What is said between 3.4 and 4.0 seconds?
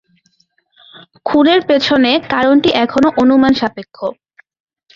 সাপেক্ষ।